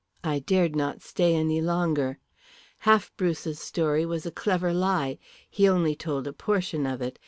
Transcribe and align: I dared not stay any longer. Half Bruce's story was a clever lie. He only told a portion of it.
I 0.23 0.39
dared 0.39 0.75
not 0.75 1.03
stay 1.03 1.35
any 1.35 1.61
longer. 1.61 2.17
Half 2.89 3.15
Bruce's 3.17 3.59
story 3.59 4.03
was 4.03 4.25
a 4.25 4.31
clever 4.31 4.73
lie. 4.73 5.19
He 5.47 5.69
only 5.69 5.95
told 5.95 6.25
a 6.25 6.33
portion 6.33 6.87
of 6.87 7.03
it. 7.03 7.19